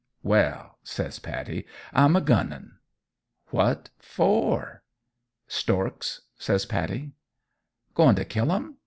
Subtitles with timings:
[0.23, 2.79] "Well," says Pattie, "I'm gunnin'."
[3.51, 4.81] "What for?"
[5.47, 7.11] "Storks," says Pattie.
[7.93, 8.77] "Goin' t' kill 'em?"